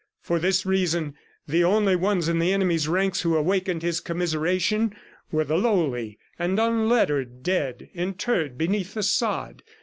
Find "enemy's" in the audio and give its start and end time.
2.51-2.87